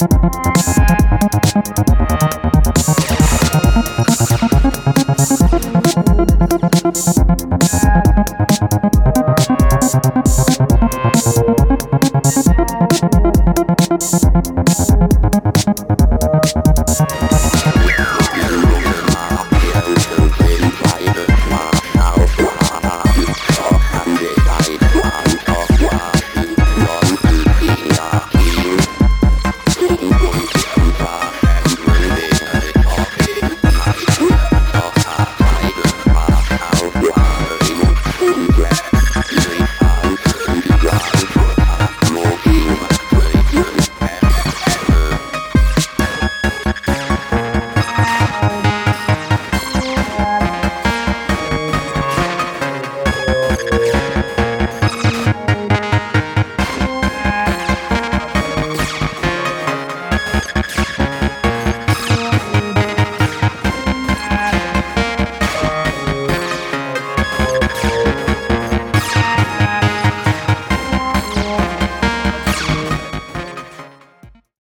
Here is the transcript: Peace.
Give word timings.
Peace. 0.00 0.37